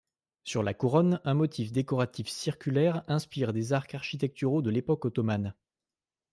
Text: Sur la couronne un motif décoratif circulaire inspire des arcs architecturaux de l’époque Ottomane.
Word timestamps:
Sur 0.43 0.63
la 0.63 0.73
couronne 0.73 1.21
un 1.25 1.35
motif 1.35 1.71
décoratif 1.71 2.27
circulaire 2.27 3.03
inspire 3.07 3.53
des 3.53 3.71
arcs 3.71 3.93
architecturaux 3.93 4.63
de 4.63 4.71
l’époque 4.71 5.05
Ottomane. 5.05 5.53